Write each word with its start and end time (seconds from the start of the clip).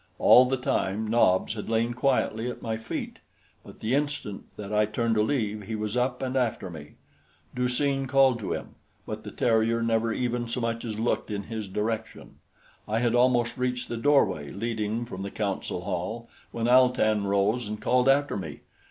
All 0.17 0.45
the 0.45 0.57
time 0.57 1.05
Nobs 1.07 1.53
had 1.53 1.69
lain 1.69 1.93
quietly 1.93 2.49
at 2.49 2.63
my 2.63 2.75
feet; 2.75 3.19
but 3.63 3.81
the 3.81 3.93
instant 3.93 4.45
that 4.57 4.73
I 4.73 4.87
turned 4.87 5.13
to 5.13 5.21
leave, 5.21 5.61
he 5.67 5.75
was 5.75 5.95
up 5.95 6.23
and 6.23 6.35
after 6.35 6.71
me. 6.71 6.93
Du 7.53 7.67
seen 7.67 8.07
called 8.07 8.39
to 8.39 8.51
him; 8.53 8.69
but 9.05 9.23
the 9.23 9.29
terrier 9.29 9.83
never 9.83 10.11
even 10.11 10.47
so 10.49 10.59
much 10.59 10.83
as 10.85 10.99
looked 10.99 11.29
in 11.29 11.43
his 11.43 11.67
direction. 11.67 12.37
I 12.87 12.97
had 12.97 13.13
almost 13.13 13.59
reached 13.59 13.89
the 13.89 13.95
doorway 13.97 14.49
leading 14.49 15.05
from 15.05 15.21
the 15.21 15.29
council 15.29 15.81
hall 15.81 16.27
when 16.51 16.67
Al 16.67 16.89
tan 16.89 17.25
rose 17.25 17.67
and 17.67 17.79
called 17.79 18.09
after 18.09 18.35
me. 18.35 18.61